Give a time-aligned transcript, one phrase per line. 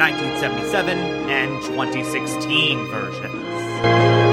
[0.00, 0.98] 1977
[1.28, 4.29] and 2016 versions.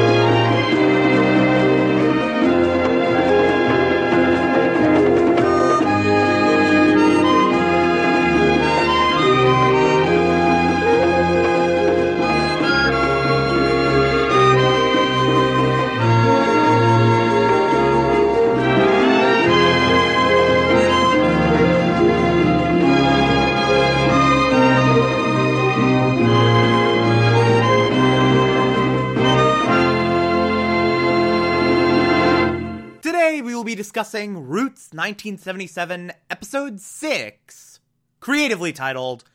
[34.07, 37.79] Discussing Roots 1977, Episode 6,
[38.21, 39.25] creatively titled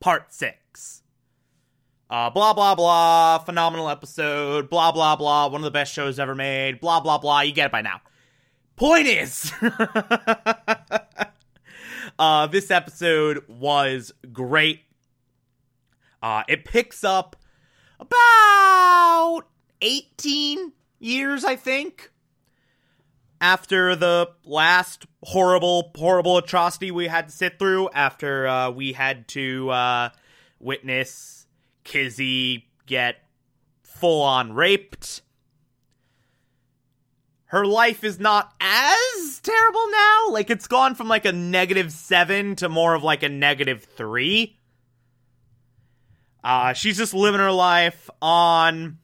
[0.00, 1.02] Part 6.
[2.08, 6.34] Uh, blah blah blah, phenomenal episode, blah blah blah, one of the best shows ever
[6.34, 8.00] made, blah blah blah, you get it by now.
[8.76, 9.52] Point is,
[12.18, 14.80] uh, this episode was great.
[16.22, 17.36] Uh, it picks up
[18.00, 19.42] about
[19.82, 22.11] 18 years, I think
[23.42, 29.26] after the last horrible, horrible atrocity we had to sit through, after uh, we had
[29.28, 30.08] to uh,
[30.60, 31.44] witness
[31.82, 33.16] Kizzy get
[33.82, 35.22] full on raped.
[37.46, 40.28] Her life is not as terrible now.
[40.30, 44.56] Like, it's gone from like a negative seven to more of like a negative three.
[46.44, 48.98] Uh, she's just living her life on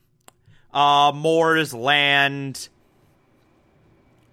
[0.72, 2.69] uh, Moore's land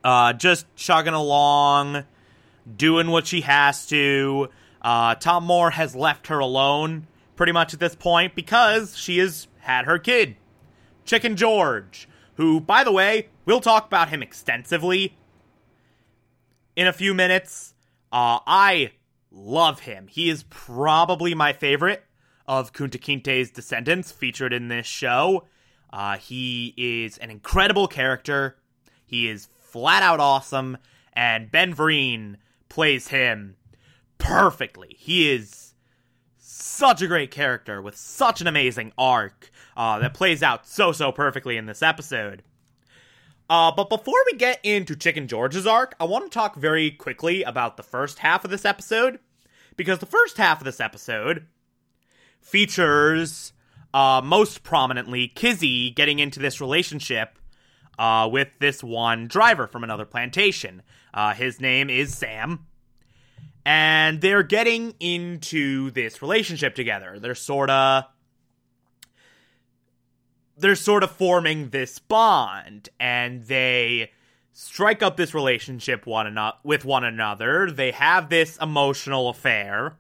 [0.06, 2.06] uh, just chugging along,
[2.78, 4.50] doing what she has to.
[4.82, 9.48] Uh, Tom Moore has left her alone pretty much at this point because she has
[9.62, 10.36] had her kid,
[11.06, 15.18] Chicken George, who, by the way, we'll talk about him extensively
[16.76, 17.74] in a few minutes.
[18.12, 18.92] Uh, I
[19.32, 20.08] love him.
[20.08, 22.04] He is probably my favorite
[22.48, 25.46] of Kunta Kinte's descendants featured in this show.
[25.92, 28.56] Uh, he is an incredible character.
[29.08, 30.78] He is flat out awesome,
[31.12, 32.38] and Ben Vereen
[32.70, 33.58] plays him
[34.18, 34.96] perfectly.
[34.98, 35.74] He is
[36.38, 41.12] such a great character with such an amazing arc uh, that plays out so, so
[41.12, 42.42] perfectly in this episode.
[43.50, 47.44] Uh, but before we get into Chicken George's arc, I want to talk very quickly
[47.44, 49.20] about the first half of this episode.
[49.76, 51.48] Because the first half of this episode
[52.40, 53.52] features,
[53.94, 57.38] uh, most prominently, Kizzy getting into this relationship
[57.98, 60.82] uh, with this one driver from another plantation.
[61.14, 62.66] Uh, his name is Sam.
[63.66, 67.18] And they're getting into this relationship together.
[67.20, 68.06] They're sort of.
[70.58, 74.12] They're sort of forming this bond, and they
[74.54, 77.70] strike up this relationship one ano- with one another.
[77.70, 79.98] They have this emotional affair.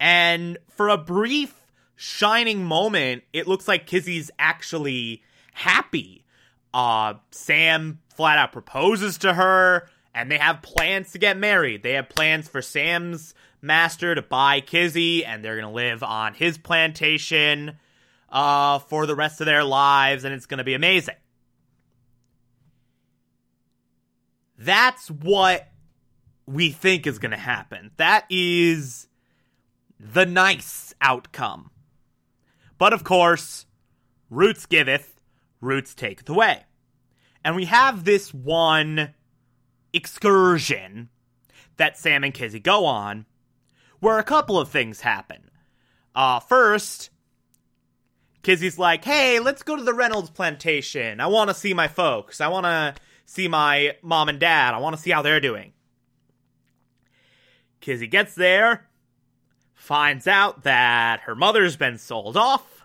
[0.00, 1.66] And for a brief,
[1.96, 5.22] shining moment, it looks like Kizzy's actually
[5.58, 6.24] happy.
[6.72, 11.82] Uh, Sam flat out proposes to her, and they have plans to get married.
[11.82, 16.58] They have plans for Sam's master to buy Kizzy, and they're gonna live on his
[16.58, 17.78] plantation
[18.30, 21.16] uh, for the rest of their lives, and it's gonna be amazing.
[24.56, 25.68] That's what
[26.46, 27.90] we think is gonna happen.
[27.96, 29.08] That is
[29.98, 31.70] the nice outcome.
[32.76, 33.66] But of course,
[34.30, 35.17] Roots giveth,
[35.60, 36.64] Roots taketh away.
[37.44, 39.14] And we have this one
[39.92, 41.08] excursion
[41.76, 43.26] that Sam and Kizzy go on
[44.00, 45.50] where a couple of things happen.
[46.14, 47.10] Uh, first,
[48.42, 51.20] Kizzy's like, hey, let's go to the Reynolds plantation.
[51.20, 52.40] I want to see my folks.
[52.40, 52.94] I want to
[53.24, 54.74] see my mom and dad.
[54.74, 55.72] I want to see how they're doing.
[57.80, 58.88] Kizzy gets there,
[59.74, 62.77] finds out that her mother's been sold off,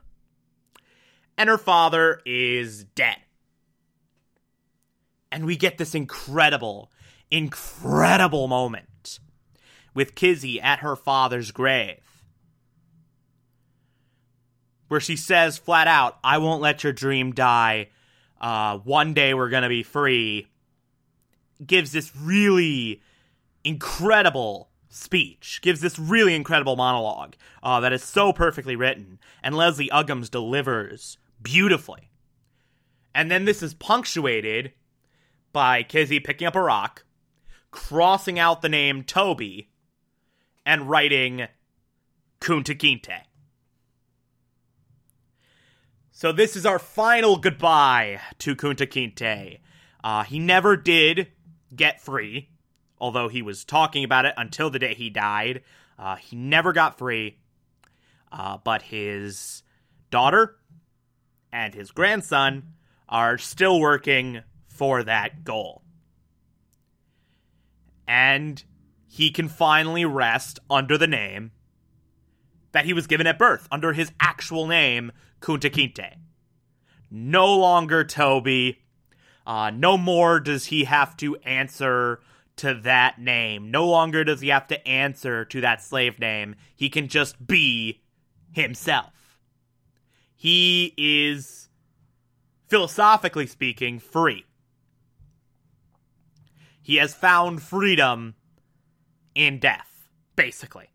[1.38, 3.18] and her father is dead.
[5.31, 6.91] And we get this incredible,
[7.31, 9.19] incredible moment
[9.94, 12.00] with Kizzy at her father's grave.
[14.88, 17.89] Where she says flat out, I won't let your dream die.
[18.39, 20.47] Uh, one day we're gonna be free.
[21.65, 23.01] Gives this really
[23.63, 29.89] incredible speech, gives this really incredible monologue uh, that is so perfectly written, and Leslie
[29.89, 32.10] Uggams delivers beautifully.
[33.13, 34.74] And then this is punctuated
[35.51, 37.04] by Kizzy picking up a rock,
[37.72, 39.69] crossing out the name Toby,
[40.66, 41.48] and writing
[42.42, 43.22] Kunta Kinte.
[46.12, 49.60] So this is our final goodbye to Kunta Kinte.
[50.04, 51.28] Uh, he never did
[51.75, 52.50] get free,
[53.00, 55.63] although he was talking about it until the day he died.
[55.98, 57.39] Uh, he never got free,
[58.31, 59.63] uh, but his
[60.12, 60.57] daughter
[61.53, 62.73] and his grandson
[63.07, 65.83] are still working for that goal.
[68.07, 68.61] And
[69.07, 71.51] he can finally rest under the name
[72.71, 76.15] that he was given at birth, under his actual name, Kunta Kinte.
[77.11, 78.79] No longer Toby.
[79.45, 82.19] Uh, no more does he have to answer
[82.55, 83.69] to that name.
[83.69, 86.55] No longer does he have to answer to that slave name.
[86.75, 88.01] He can just be
[88.51, 89.11] himself.
[90.44, 91.69] He is,
[92.68, 94.44] philosophically speaking, free.
[96.81, 98.36] He has found freedom
[99.34, 100.90] in death, basically.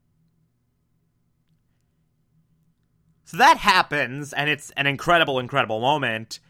[3.24, 6.40] So that happens, and it's an incredible, incredible moment.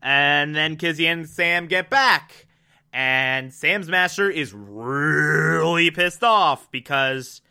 [0.00, 2.46] And then Kizzy and Sam get back.
[2.92, 7.42] And Sam's master is really pissed off because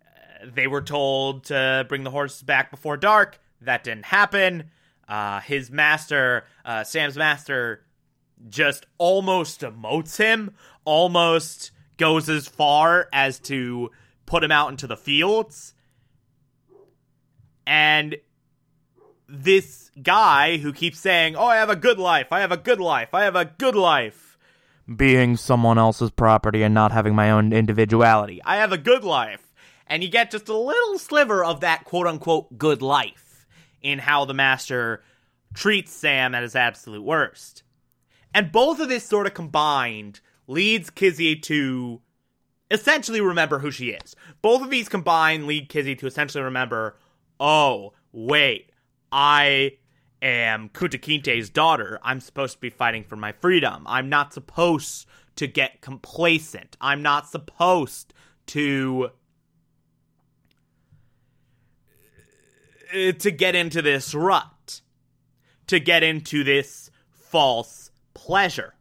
[0.00, 3.40] uh, they were told to bring the horses back before dark.
[3.60, 4.70] That didn't happen.
[5.08, 7.84] Uh, his master, uh, Sam's master,
[8.48, 13.90] just almost emotes him, almost goes as far as to
[14.26, 15.74] put him out into the fields.
[17.66, 18.16] And
[19.28, 22.80] this guy who keeps saying, Oh, I have a good life, I have a good
[22.80, 24.38] life, I have a good life.
[24.94, 28.40] Being someone else's property and not having my own individuality.
[28.44, 29.52] I have a good life.
[29.86, 33.27] And you get just a little sliver of that quote unquote good life
[33.82, 35.02] in how the master
[35.54, 37.62] treats Sam at his absolute worst.
[38.34, 42.00] And both of this sort of combined leads Kizzy to
[42.70, 44.14] essentially remember who she is.
[44.42, 46.96] Both of these combined lead Kizzy to essentially remember,
[47.40, 48.70] oh, wait,
[49.10, 49.78] I
[50.20, 51.98] am Kunta Kinte's daughter.
[52.02, 53.84] I'm supposed to be fighting for my freedom.
[53.86, 56.76] I'm not supposed to get complacent.
[56.80, 58.12] I'm not supposed
[58.46, 59.10] to
[62.92, 64.80] to get into this rut.
[65.68, 68.74] To get into this false pleasure.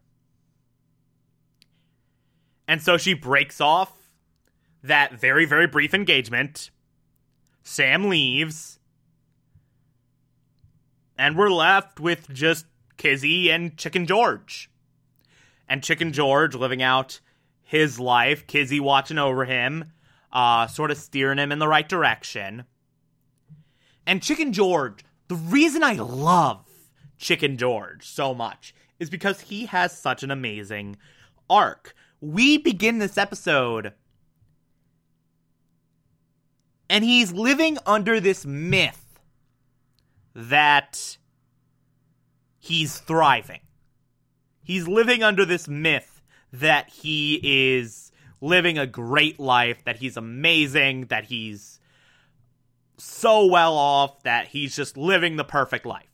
[2.68, 4.12] And so she breaks off
[4.83, 6.69] that very, very brief engagement.
[7.63, 8.80] Sam leaves.
[11.18, 12.65] And we're left with just
[12.98, 14.69] Kizzy and Chicken George.
[15.68, 17.19] And Chicken George living out
[17.63, 19.92] his life, Kizzy watching over him,
[20.31, 22.65] uh, sort of steering him in the right direction.
[24.07, 26.65] And Chicken George, the reason I love
[27.19, 30.98] Chicken George so much is because he has such an amazing
[31.50, 33.94] arc we begin this episode
[36.89, 39.19] and he's living under this myth
[40.33, 41.18] that
[42.60, 43.60] he's thriving.
[44.63, 46.21] He's living under this myth
[46.53, 51.76] that he is living a great life, that he's amazing, that he's
[52.98, 56.06] so well off, that he's just living the perfect life.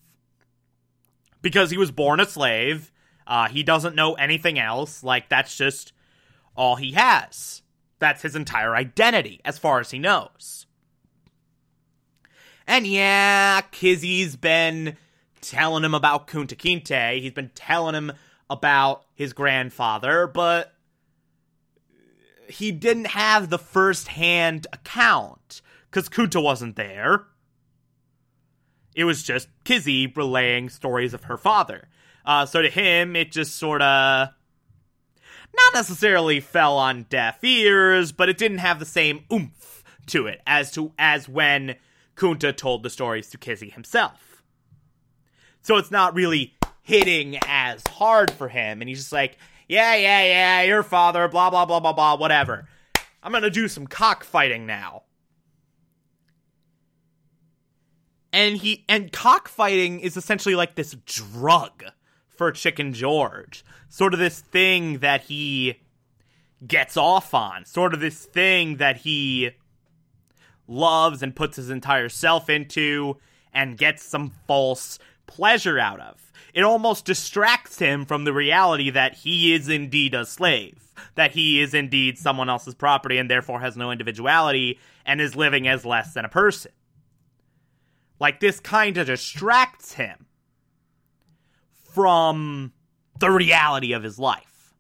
[1.42, 2.92] Because he was born a slave
[3.26, 5.04] uh, he doesn't know anything else.
[5.04, 5.94] Like, that's just
[6.56, 7.62] all he has.
[8.00, 10.66] That's his entire identity, as far as he knows.
[12.68, 14.98] And yeah, Kizzy's been
[15.42, 17.22] telling him about Kunta Kinte.
[17.22, 18.14] He's been telling him
[18.50, 20.74] about his grandfather, but
[22.48, 25.62] he didn't have the first hand account
[25.94, 27.26] because Kunta wasn't there.
[28.96, 31.88] It was just Kizzy relaying stories of her father.
[32.26, 34.30] Uh, so to him, it just sort of
[35.56, 40.42] not necessarily fell on deaf ears, but it didn't have the same oomph to it
[40.48, 41.76] as to as when
[42.16, 44.42] Kunta told the stories to Kizzy himself.
[45.62, 50.24] So it's not really hitting as hard for him, and he's just like, yeah, yeah,
[50.24, 52.68] yeah, your father, blah blah blah blah blah, whatever.
[53.22, 55.04] I'm gonna do some cockfighting now.
[58.34, 61.84] And he and cockfighting is essentially like this drug
[62.28, 63.64] for Chicken George.
[63.90, 65.80] Sort of this thing that he
[66.66, 67.64] gets off on.
[67.66, 69.52] Sort of this thing that he
[70.68, 73.18] loves and puts his entire self into
[73.54, 74.98] and gets some false
[75.28, 76.32] pleasure out of.
[76.56, 81.62] It almost distracts him from the reality that he is indeed a slave, that he
[81.62, 86.14] is indeed someone else's property and therefore has no individuality and is living as less
[86.14, 86.72] than a person.
[88.24, 90.28] Like, this kind of distracts him
[91.84, 92.72] from
[93.20, 94.74] the reality of his life.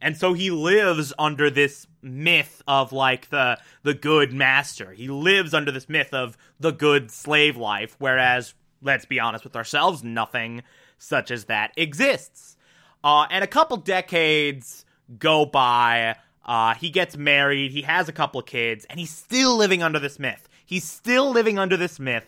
[0.00, 4.92] And so he lives under this myth of like the the good master.
[4.92, 9.56] He lives under this myth of the good slave life whereas let's be honest with
[9.56, 10.62] ourselves, nothing
[10.98, 12.56] such as that exists.
[13.02, 14.84] Uh, and a couple decades
[15.18, 16.14] go by.
[16.44, 19.98] Uh, he gets married, he has a couple of kids, and he's still living under
[19.98, 20.48] this myth.
[20.72, 22.24] He's still living under this myth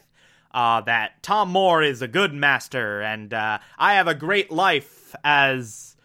[0.52, 5.14] uh, that Tom Moore is a good master, and uh, I have a great life
[5.24, 5.96] as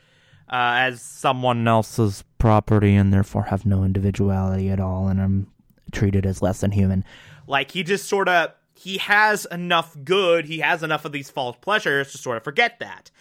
[0.48, 5.48] uh, as someone else's property, and therefore have no individuality at all, and I'm
[5.92, 7.04] treated as less than human.
[7.46, 11.58] Like he just sort of he has enough good, he has enough of these false
[11.60, 13.12] pleasures to sort of forget that.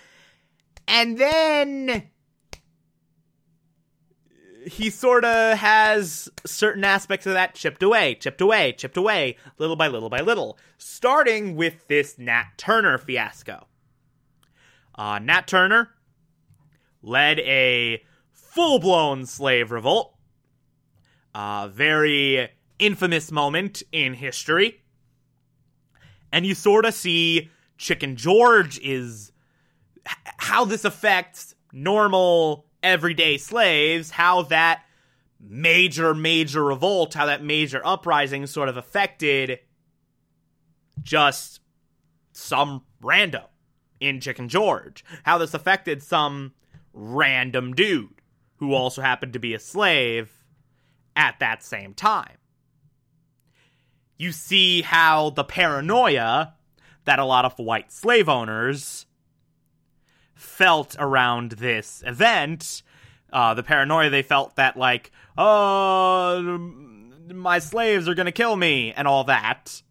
[0.87, 2.08] And then
[4.68, 9.76] he sort of has certain aspects of that chipped away, chipped away, chipped away, little
[9.76, 13.66] by little by little, starting with this Nat Turner fiasco.
[14.94, 15.90] Uh, Nat Turner
[17.02, 20.14] led a full blown slave revolt,
[21.34, 22.48] a very
[22.78, 24.82] infamous moment in history
[26.32, 29.32] and you sort of see Chicken George is
[30.38, 34.85] how this affects normal everyday slaves, how that
[35.40, 39.61] major, major revolt, how that major uprising sort of affected
[41.02, 41.61] just
[42.32, 43.44] some rando
[44.00, 46.52] in Chicken George, how this affected some
[46.92, 48.20] random dude
[48.56, 50.32] who also happened to be a slave
[51.14, 52.37] at that same time.
[54.16, 56.54] You see how the paranoia
[57.04, 59.06] that a lot of white slave owners
[60.38, 62.83] felt around this event.
[63.33, 66.59] Uh, the paranoia they felt that, like, oh,
[67.35, 69.83] my slaves are gonna kill me, and all that.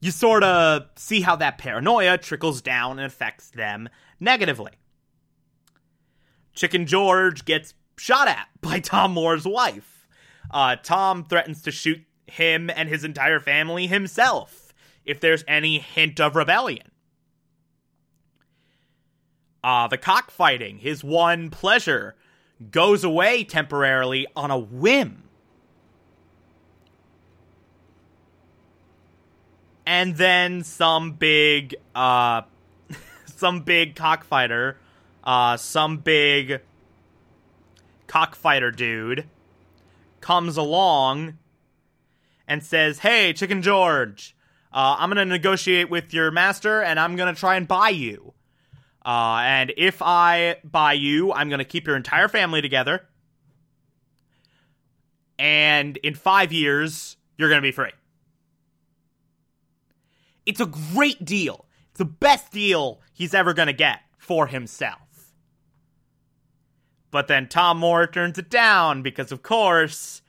[0.00, 4.72] You sort of see how that paranoia trickles down and affects them negatively.
[6.54, 10.08] Chicken George gets shot at by Tom Moore's wife.
[10.50, 14.72] Uh, Tom threatens to shoot him and his entire family himself
[15.04, 16.90] if there's any hint of rebellion.
[19.62, 22.14] Uh, the cockfighting, his one pleasure,
[22.70, 25.24] goes away temporarily on a whim.
[29.86, 32.42] And then some big, uh,
[33.26, 34.76] some big cockfighter,
[35.24, 36.60] uh, some big
[38.06, 39.26] cockfighter dude
[40.20, 41.38] comes along
[42.46, 44.34] and says, "Hey, Chicken George,
[44.72, 48.34] uh, I'm gonna negotiate with your master, and I'm gonna try and buy you.
[49.04, 53.06] Uh, and if I buy you, I'm gonna keep your entire family together,
[55.38, 57.92] and in five years, you're gonna be free."
[60.46, 61.66] It's a great deal.
[61.90, 65.32] It's the best deal he's ever gonna get for himself.
[67.10, 70.22] But then Tom Moore turns it down because, of course,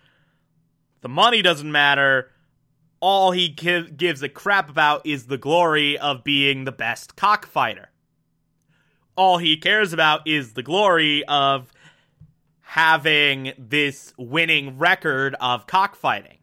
[1.02, 2.32] the money doesn't matter.
[3.00, 7.91] All he give, gives a crap about is the glory of being the best cockfighter.
[9.22, 11.72] All he cares about is the glory of
[12.62, 16.40] having this winning record of cockfighting.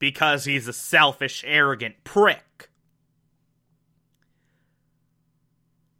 [0.00, 2.70] Because he's a selfish, arrogant prick.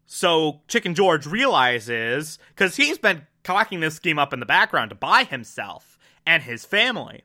[0.07, 4.97] So Chicken George realizes, because he's been cocking this scheme up in the background to
[4.97, 7.23] buy himself and his family.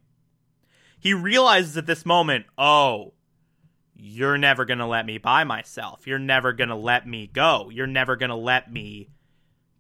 [0.99, 3.13] He realizes at this moment, oh,
[4.01, 6.07] you're never going to let me buy myself.
[6.07, 7.69] You're never going to let me go.
[7.69, 9.09] You're never going to let me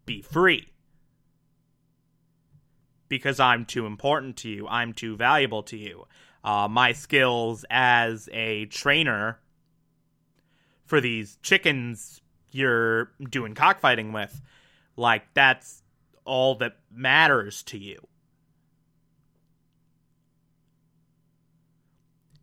[0.05, 0.73] be free.
[3.07, 4.67] Because I'm too important to you.
[4.67, 6.05] I'm too valuable to you.
[6.43, 9.39] Uh, my skills as a trainer
[10.85, 12.21] for these chickens
[12.51, 14.41] you're doing cockfighting with,
[14.95, 15.83] like, that's
[16.25, 18.05] all that matters to you.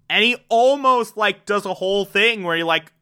[0.09, 2.93] And he almost like does a whole thing where he like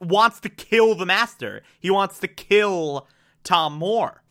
[0.00, 1.62] wants to kill the master.
[1.78, 3.06] He wants to kill
[3.44, 4.22] Tom Moore.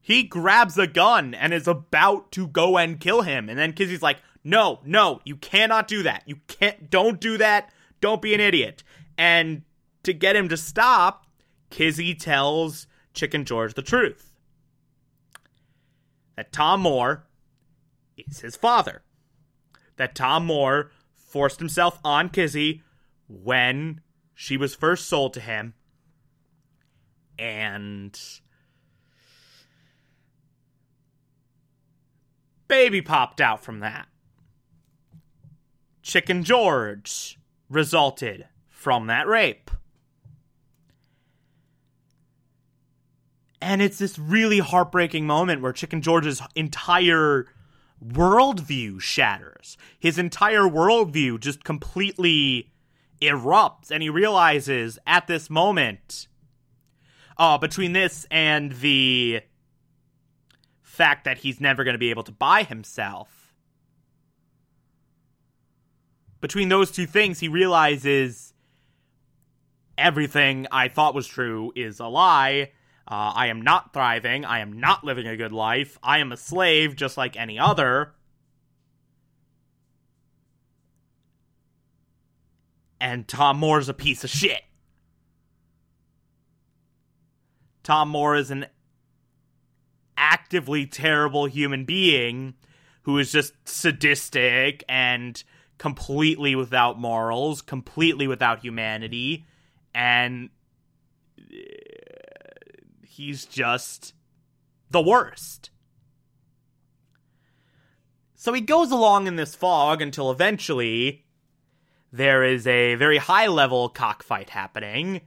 [0.00, 4.02] He grabs a gun and is about to go and kill him, and then Kizzy's
[4.02, 6.22] like, "No, no, you cannot do that.
[6.26, 6.90] You can't.
[6.90, 7.72] Don't do that.
[8.00, 8.84] Don't be an idiot."
[9.18, 9.62] And
[10.04, 11.26] to get him to stop,
[11.70, 14.32] Kizzy tells Chicken George the truth
[16.36, 17.24] that Tom Moore
[18.16, 19.02] is his father
[19.96, 22.82] that Tom Moore forced himself on Kizzy
[23.28, 24.00] when
[24.34, 25.74] she was first sold to him.
[27.38, 28.18] And
[32.68, 34.08] baby popped out from that.
[36.02, 37.38] Chicken George
[37.68, 39.70] resulted from that rape.
[43.60, 47.46] And it's this really heartbreaking moment where Chicken George's entire
[48.08, 49.76] worldview shatters.
[49.98, 52.72] His entire worldview just completely
[53.20, 56.28] erupts, and he realizes at this moment,
[57.38, 59.40] uh, between this and the
[60.82, 63.52] fact that he's never going to be able to buy himself,
[66.40, 68.52] between those two things, he realizes
[69.98, 72.72] everything I thought was true is a lie.
[73.08, 74.44] Uh, I am not thriving.
[74.44, 75.98] I am not living a good life.
[76.02, 78.14] I am a slave just like any other.
[83.00, 84.62] And Tom Moore is a piece of shit.
[87.84, 88.66] Tom Moore is an
[90.16, 92.54] actively terrible human being
[93.02, 95.44] who is just sadistic and
[95.78, 99.46] completely without morals, completely without humanity,
[99.94, 100.50] and
[103.06, 104.14] he's just
[104.90, 105.70] the worst.
[108.34, 111.24] So he goes along in this fog until eventually
[112.12, 115.22] there is a very high level cockfight happening.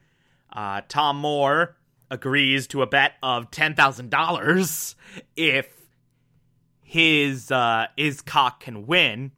[0.52, 1.76] Uh, Tom Moore
[2.10, 4.94] agrees to a bet of $10,000
[5.36, 5.80] if
[6.82, 9.30] his uh, his cock can win.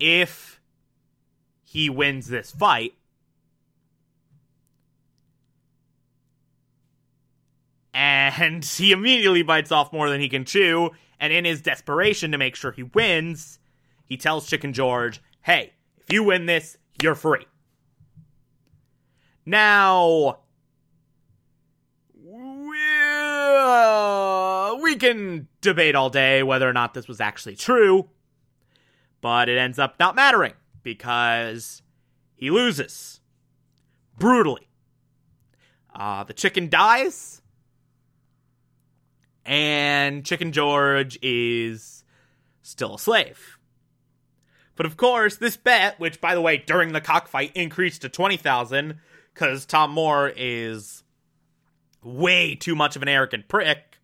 [0.00, 0.60] If
[1.62, 2.94] he wins this fight,
[8.40, 10.90] and he immediately bites off more than he can chew.
[11.20, 13.58] And in his desperation to make sure he wins,
[14.04, 17.46] he tells Chicken George, hey, if you win this, you're free.
[19.44, 20.38] Now,
[24.82, 28.08] we can debate all day whether or not this was actually true,
[29.20, 31.82] but it ends up not mattering because
[32.36, 33.20] he loses
[34.18, 34.68] brutally.
[35.94, 37.42] Uh, the chicken dies
[39.48, 42.04] and Chicken George is
[42.62, 43.58] still a slave.
[44.76, 49.00] But of course, this bet, which by the way, during the cockfight increased to 20,000
[49.34, 51.02] cuz Tom Moore is
[52.02, 53.98] way too much of an arrogant prick.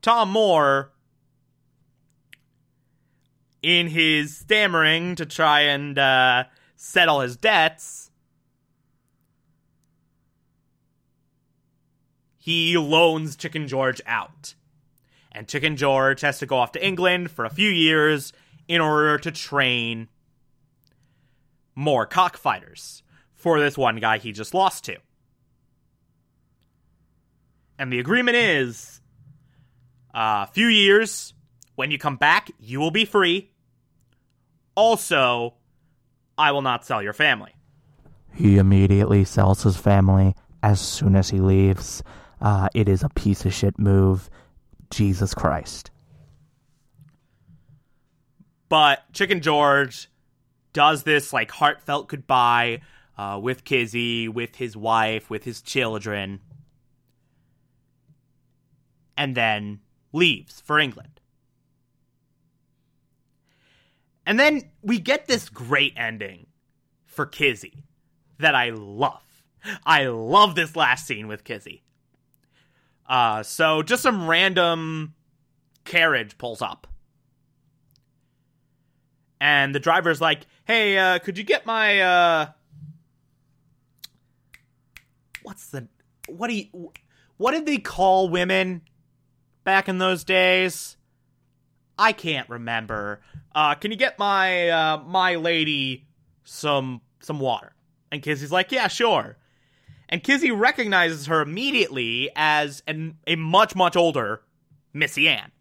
[0.00, 0.92] Tom Moore
[3.62, 6.44] in his stammering to try and uh,
[6.76, 8.09] settle his debts
[12.50, 14.54] he loans Chicken George out.
[15.30, 18.32] And Chicken George has to go off to England for a few years
[18.66, 20.08] in order to train
[21.76, 23.02] more cockfighters
[23.34, 24.96] for this one guy he just lost to.
[27.78, 29.00] And the agreement is
[30.12, 31.32] a uh, few years,
[31.76, 33.52] when you come back, you will be free.
[34.74, 35.54] Also,
[36.36, 37.54] I will not sell your family.
[38.34, 40.34] He immediately sells his family
[40.64, 42.02] as soon as he leaves.
[42.40, 44.30] Uh, it is a piece of shit move.
[44.90, 45.90] Jesus Christ.
[48.68, 50.08] But Chicken George
[50.72, 52.82] does this like heartfelt goodbye
[53.18, 56.40] uh, with Kizzy, with his wife, with his children,
[59.16, 59.80] and then
[60.12, 61.20] leaves for England.
[64.24, 66.46] And then we get this great ending
[67.06, 67.84] for Kizzy
[68.38, 69.22] that I love.
[69.84, 71.82] I love this last scene with Kizzy.
[73.10, 75.14] Uh, so just some random
[75.84, 76.86] carriage pulls up.
[79.40, 82.46] And the driver's like, hey, uh, could you get my, uh,
[85.42, 85.88] what's the,
[86.28, 86.92] what do you,
[87.36, 88.82] what did they call women
[89.64, 90.96] back in those days?
[91.98, 93.22] I can't remember.
[93.52, 96.06] Uh, can you get my, uh, my lady
[96.44, 97.74] some, some water?
[98.12, 99.36] And Kizzy's like, yeah, sure
[100.10, 104.42] and Kizzy recognizes her immediately as an, a much, much older
[104.92, 105.52] Missy Ann.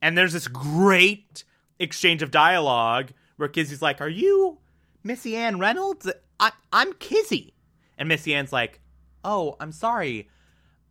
[0.00, 1.42] And there's this great
[1.80, 4.58] exchange of dialogue where Kizzy's like, Are you
[5.02, 6.08] Missy Ann Reynolds?
[6.38, 7.54] I, I'm Kizzy.
[7.98, 8.78] And Missy Ann's like,
[9.24, 10.28] Oh, I'm sorry.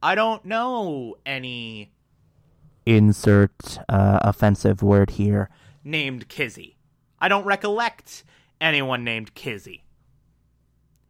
[0.03, 1.93] I don't know any.
[2.85, 5.49] Insert uh, offensive word here.
[5.83, 6.77] Named Kizzy.
[7.19, 8.25] I don't recollect
[8.59, 9.84] anyone named Kizzy.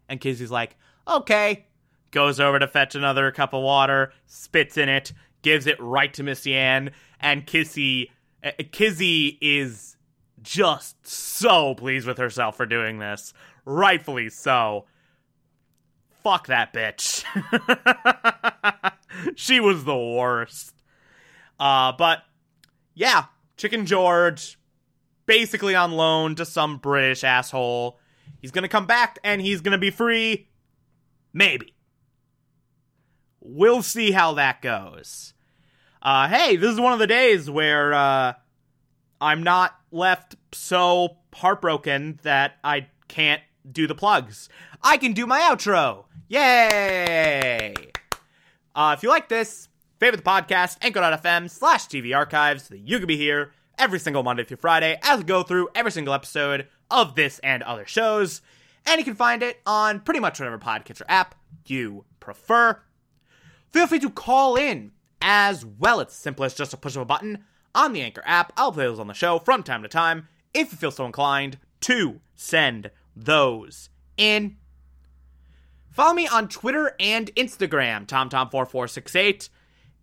[0.10, 0.76] And Kizzy's like,
[1.08, 1.66] okay.
[2.12, 6.24] Goes over to fetch another cup of water, spits in it, gives it right to
[6.24, 8.10] Missy Ann, and Kissy,
[8.44, 9.98] uh, Kizzy is
[10.42, 13.34] just so pleased with herself for doing this.
[13.66, 14.86] Rightfully so.
[16.24, 17.24] Fuck that bitch.
[19.36, 20.74] she was the worst.
[21.60, 22.20] Uh, but
[22.94, 23.26] yeah,
[23.58, 24.58] Chicken George,
[25.26, 28.00] basically on loan to some British asshole.
[28.46, 30.50] He's gonna come back and he's gonna be free.
[31.34, 31.74] Maybe.
[33.40, 35.34] We'll see how that goes.
[36.00, 38.34] Uh, hey, this is one of the days where uh,
[39.20, 44.48] I'm not left so heartbroken that I can't do the plugs.
[44.84, 46.06] I can do my outro.
[46.28, 47.74] Yay!
[48.76, 53.00] Uh, if you like this, favorite the podcast, anchor.fm slash TV archives so that you
[53.00, 56.68] can be here every single Monday through Friday as we go through every single episode
[56.90, 58.42] of this and other shows.
[58.86, 62.80] And you can find it on pretty much whatever podcatcher app you prefer.
[63.72, 66.00] Feel free to call in as well.
[66.00, 67.44] It's simple as just a push of a button
[67.74, 68.54] on the Anchor app.
[68.56, 71.58] I'll play those on the show from time to time if you feel so inclined
[71.82, 74.58] to send those in.
[75.92, 79.50] Follow me on Twitter and Instagram, TomTom4468,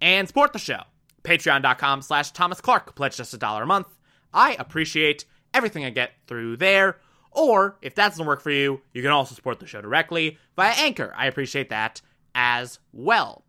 [0.00, 0.82] and support the show.
[1.22, 2.94] Patreon.com slash Thomas Clark.
[2.94, 3.88] Pledge just a dollar a month.
[4.32, 6.98] I appreciate everything I get through there.
[7.30, 10.74] Or, if that doesn't work for you, you can also support the show directly via
[10.76, 11.14] Anchor.
[11.16, 12.02] I appreciate that
[12.34, 13.44] as well.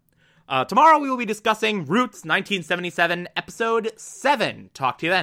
[0.48, 4.70] Uh, tomorrow we will be discussing Roots 1977, Episode 7.
[4.74, 5.22] Talk to you then.